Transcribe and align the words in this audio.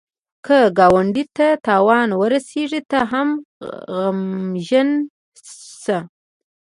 که 0.45 0.57
ګاونډي 0.77 1.23
ته 1.35 1.47
تاوان 1.67 2.09
ورسېږي، 2.19 2.81
ته 2.91 2.99
هم 3.11 3.29
غمژن 3.93 4.89
شه 5.83 5.97